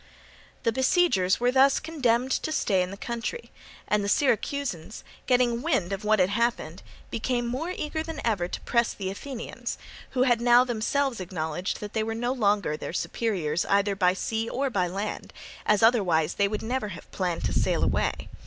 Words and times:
The 0.63 0.71
besiegers 0.71 1.39
were 1.39 1.51
thus 1.51 1.79
condemned 1.79 2.31
to 2.31 2.51
stay 2.51 2.81
in 2.81 2.89
the 2.89 2.97
country; 2.97 3.51
and 3.87 4.03
the 4.03 4.09
Syracusans, 4.09 5.03
getting 5.27 5.61
wind 5.61 5.93
of 5.93 6.03
what 6.03 6.17
had 6.17 6.31
happened, 6.31 6.81
became 7.11 7.45
more 7.45 7.69
eager 7.69 8.01
than 8.01 8.19
ever 8.25 8.47
to 8.47 8.61
press 8.61 8.93
the 8.95 9.11
Athenians, 9.11 9.77
who 10.17 10.23
had 10.23 10.41
now 10.41 10.63
themselves 10.63 11.19
acknowledged 11.19 11.79
that 11.81 11.93
they 11.93 12.01
were 12.01 12.15
no 12.15 12.33
longer 12.33 12.75
their 12.75 12.93
superiors 12.93 13.63
either 13.67 13.95
by 13.95 14.15
sea 14.15 14.49
or 14.49 14.71
by 14.71 14.87
land, 14.87 15.33
as 15.67 15.83
otherwise 15.83 16.33
they 16.33 16.47
would 16.47 16.63
never 16.63 16.87
have 16.87 17.11
planned 17.11 17.43
to 17.45 17.53
sail 17.53 17.83
away. 17.83 18.27